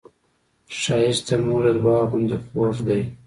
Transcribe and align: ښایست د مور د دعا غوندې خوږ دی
ښایست 0.79 1.25
د 1.27 1.29
مور 1.45 1.63
د 1.67 1.69
دعا 1.81 2.01
غوندې 2.09 2.37
خوږ 2.45 2.75
دی 2.87 3.01